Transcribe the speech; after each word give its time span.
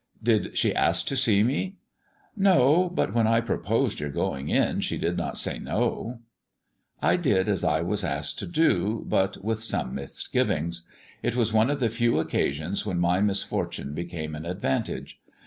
"Did 0.23 0.57
she 0.57 0.73
ask 0.73 1.05
to 1.05 1.15
see 1.15 1.43
me?" 1.43 1.75
"No; 2.35 2.89
but 2.89 3.13
when 3.13 3.27
I 3.27 3.39
proposed 3.39 3.99
your 3.99 4.09
going 4.09 4.49
in, 4.49 4.81
she 4.81 4.97
did 4.97 5.15
not 5.15 5.37
say 5.37 5.59
no." 5.59 6.21
I 7.03 7.17
did 7.17 7.47
as 7.47 7.63
I 7.63 7.81
was 7.83 8.03
asked 8.03 8.39
to 8.39 8.47
do, 8.47 9.03
but 9.07 9.45
with 9.45 9.63
some 9.63 9.93
misgivings. 9.93 10.87
It 11.21 11.35
was 11.35 11.53
one 11.53 11.69
of 11.69 11.79
the 11.79 11.89
few 11.89 12.17
occasions 12.17 12.83
when 12.83 12.97
my 12.97 13.21
misfortune 13.21 13.93
became 13.93 14.33
an 14.33 14.47
advantage. 14.47 15.19